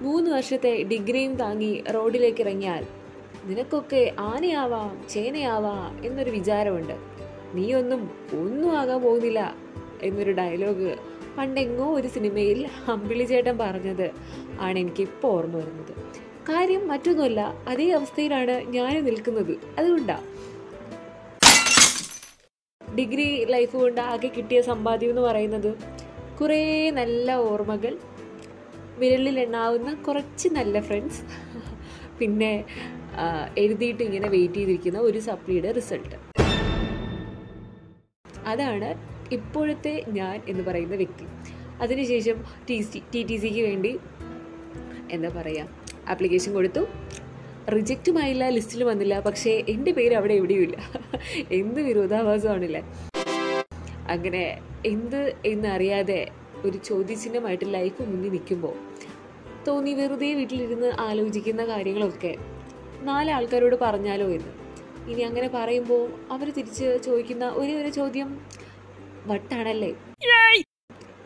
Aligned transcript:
മൂന്ന് 0.00 0.30
വർഷത്തെ 0.30 0.82
ഡിഗ്രിയും 0.82 1.34
താങ്ങി 1.34 1.84
റോഡിലേക്ക് 1.94 2.40
ഇറങ്ങിയാൽ 2.40 2.86
നിനക്കൊക്കെ 3.44 4.14
ആനയാവാം 4.18 5.08
ചേനയാവാം 5.08 6.06
എന്നൊരു 6.06 6.30
വിചാരമുണ്ട്. 6.30 6.92
നീയൊന്നും 7.54 8.10
ഒന്നും 8.40 8.78
ആകാൻ 8.78 9.02
പോകുന്നില്ല 9.02 9.54
എന്നൊരു 10.02 10.32
ഡയലോഗ് 10.32 10.96
പണ്ടെങ്ങോ 11.38 11.94
ഒരു 11.94 12.08
സിനിമയിൽ 12.08 12.68
അമ്പിളി 12.88 13.24
ചേട്ടൻ 13.24 13.58
പറഞ്ഞത് 13.58 14.10
ആണ് 14.60 14.78
എനിക്ക് 14.78 15.02
ഇപ്പോൾ 15.02 15.28
ഓർമ്മ 15.28 15.56
വരുന്നത്. 15.56 15.92
കാര്യം 16.48 16.88
മറ്റൊന്നുമല്ല 16.88 17.54
അതേ 17.68 17.90
അവസ്ഥയിലാണ് 17.90 18.50
ഞാൻ 18.50 19.04
നിൽക്കുന്നത്. 19.04 19.56
അതുകൊണ്ടാ. 19.78 20.22
ഡിഗ്രി 22.98 23.44
ലൈഫ് 23.44 23.76
കൊണ്ട് 23.76 24.00
ആകെ 24.00 24.28
കിട്ടിയ 24.28 24.60
സമ്പാദ്യം 24.60 25.10
എന്ന് 25.10 25.22
പറയുന്നത് 25.22 25.76
കുറേ 26.40 26.90
നല്ല 26.90 27.34
ഓർമ്മകൾ 27.34 27.98
വിരലിൽ 29.00 29.36
എണ്ണാവുന്ന 29.44 29.90
കുറച്ച് 30.06 30.48
നല്ല 30.58 30.80
ഫ്രണ്ട്സ് 30.88 31.22
പിന്നെ 32.20 32.52
എഴുതിയിട്ട് 33.62 34.02
ഇങ്ങനെ 34.08 34.28
വെയിറ്റ് 34.34 34.58
ചെയ്തിരിക്കുന്ന 34.60 34.98
ഒരു 35.08 35.20
സപ്ലിയുടെ 35.28 35.70
റിസൾട്ട് 35.78 36.16
അതാണ് 38.52 38.90
ഇപ്പോഴത്തെ 39.36 39.94
ഞാൻ 40.18 40.36
എന്ന് 40.50 40.62
പറയുന്ന 40.68 40.96
വ്യക്തി. 41.02 41.24
അതിനുശേഷം 41.84 42.36
ടി 42.68 42.76
സി 42.82 43.00
ടി 43.12 43.20
ടി 43.28 43.36
സിക്ക് 43.42 43.62
വേണ്ടി 43.68 43.92
എന്താ 45.16 45.30
പറയുക 45.36 45.66
ആപ്ലിക്കേഷൻ 46.12 46.50
കൊടുത്തു. 46.58 46.82
റിജക്റ്റുമായില്ല 47.74 48.44
ലിസ്റ്റിൽ 48.56 48.82
വന്നില്ല 48.90 49.14
പക്ഷേ 49.26 49.52
എന്റെ 49.74 49.92
പേര് 49.98 50.14
അവിടെ 50.20 50.34
എവിടെയും 50.40 50.62
എവിടെയുമില്ല 50.62 50.76
എന്ത് 51.58 51.80
വിരോധാഭാസമാണല്ലേ? 51.88 52.82
അങ്ങനെ 54.14 54.44
എന്ത് 54.92 55.20
എന്നറിയാതെ 55.52 56.20
ഒരു 56.64 56.76
ചോദ്യചിഹ്നമായിട്ട് 56.76 57.64
ലൈഫ് 57.74 58.02
മുന്നിൽ 58.02 58.30
നിൽക്കുമ്പോൾ 58.30 58.74
തോന്നി 59.64 59.94
വെറുതെ 59.94 60.34
വീട്ടിലിരുന്ന് 60.34 60.92
ആലോചിക്കുന്ന 60.98 61.66
കാര്യങ്ങളൊക്കെ 61.66 62.36
നാല് 63.00 63.30
ആൾക്കാരോട് 63.30 63.76
പറഞ്ഞാലോ 63.82 64.26
എന്ന്. 64.26 64.52
ഇനി 65.10 65.22
അങ്ങനെ 65.22 65.48
പറയുമ്പോൾ 65.48 66.10
അവർ 66.30 66.50
തിരിച്ച് 66.50 66.98
ചോദിക്കുന്ന 67.04 67.48
ഒരേ 67.48 67.74
ഒരു 67.82 67.88
ചോദ്യം 67.88 68.46
വട്ടാണല്ലേ? 69.26 69.94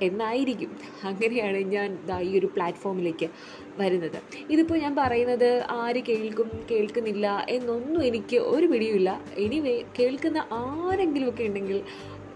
എന്നായിരിക്കും. 0.03 0.79
അങ്ങനെയാണ് 1.05 1.56
ഞാൻ 1.56 1.99
ഈ 2.21 2.39
ഒരു 2.39 2.47
പ്ലാറ്റ്ഫോമിലേക്ക് 2.47 3.28
വരുന്നത്. 3.78 4.23
ഇതിപ്പോൾ 4.51 4.78
ഞാൻ 4.78 4.95
പറയുന്നത് 4.95 5.65
ആര് 5.71 6.03
കേൾക്കും 6.03 6.67
കേൾക്കുന്നില്ല 6.71 7.47
എന്നൊന്നും 7.49 8.05
എനിക്ക് 8.05 8.37
ഒരു 8.37 8.67
പിടിയുമില്ല. 8.67 9.23
എനിവേ 9.37 9.84
കേൾക്കുന്ന 9.99 10.47
ആരെങ്കിലുമൊക്കെ 10.53 11.43
ഉണ്ടെങ്കിൽ 11.43 11.83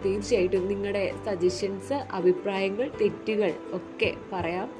തീർച്ചയായിട്ടും 0.05 0.69
നിങ്ങളുടെ 0.69 1.12
സജഷൻസ് 1.27 1.92
അഭിപ്രായങ്ങൾ 1.92 2.91
തെറ്റുകൾ 3.00 3.52
ഒക്കെ 3.72 4.14
പറയാം. 4.33 4.75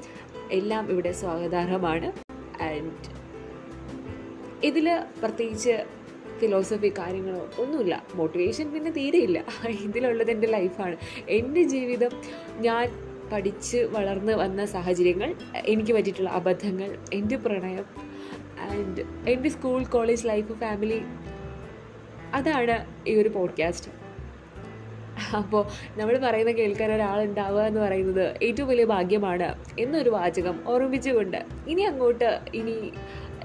എല്ലാം 0.51 0.89
ഇവിടെ 0.89 1.11
സ്വാഗതാർഹമാണ്. 1.11 2.11
ആൻഡ് 2.63 3.17
ഇതിൽ 4.63 5.03
പ്രത്യേകിച്ച് 5.19 5.85
ഫിലോസഫി 6.39 6.89
കാര്യങ്ങളോ 6.89 7.49
ഒന്നുമില്ല. 7.59 8.05
മോട്ടിവേഷൻ 8.15 8.73
പിന്നെ 8.73 8.91
തീരെയില്ല 8.91 9.45
ഇതിലുള്ളത് 9.67 10.31
എന്റെ 10.31 10.47
ലൈഫാണ് 10.47 10.95
എന്റെ 11.29 11.63
ജീവിതം 11.63 12.09
ഞാൻ 12.57 13.07
പഠിച്ച് 13.31 13.77
വളർന്ന് 13.77 14.33
വന്ന 14.33 14.65
സാഹചര്യങ്ങൾ 14.65 15.35
എനിക്ക് 15.55 15.93
പറ്റിയിട്ടുള്ള 15.93 16.29
അബദ്ധങ്ങൾ 16.29 16.97
എന്റെ 17.13 17.35
പ്രണയം 17.35 17.85
ആൻഡ് 18.59 19.29
എന്റെ 19.29 19.49
സ്കൂൾ 19.49 19.85
കോളേജ് 19.85 20.27
ലൈഫ് 20.27 20.53
ഫാമിലി 20.53 21.01
അതാണ് 22.33 22.85
ഈ 23.07 23.15
ഒരു 23.15 23.29
പോഡ്കാസ്റ്റ് 23.29 24.06
അപ്പോൾ 25.37 25.63
നമ്മൾ 25.99 26.17
പറയുന്ന 26.17 26.51
കേൾക്കാൻ 26.51 26.91
ഒരാളുണ്ടാവുക 26.91 27.61
എന്ന് 27.61 27.81
പറയുന്നത് 27.81 28.37
ഏറ്റവും 28.43 28.67
വലിയ 28.67 28.85
ഭാഗ്യമാണ് 28.85 29.55
എന്നൊരു 29.79 30.09
വാചകം 30.09 30.59
ഓർമ്മിച്ചുകൊണ്ട് 30.65 31.45
ഇനി 31.67 31.81
അങ്ങോട്ട് 31.81 32.41
ഇനി 32.53 32.93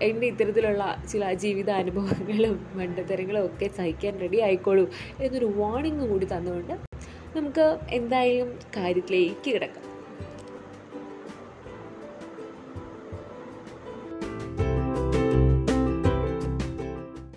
എന്റെ 0.02 0.26
ഇത്തരത്തിലുള്ള 0.26 1.02
ചില 1.12 1.32
ജീവിതാനുഭവങ്ങളും 1.32 2.66
മണ്ടത്തരങ്ങളും 2.74 3.46
ഒക്കെ 3.46 3.70
സഹിക്കാൻ 3.76 4.20
റെഡി 4.20 4.36
ആയിക്കോളൂ 4.36 4.88
എന്നൊരു 5.20 5.44
വാർണിംഗ് 5.56 6.08
കൂടി 6.08 6.26
തന്നുകൊണ്ട് 6.26 6.74
നമുക്ക് 7.36 7.78
എന്തായാലും 7.90 8.58
കാര്യത്തിലേക്ക് 8.76 9.50
കിടക്കാം. 9.52 9.91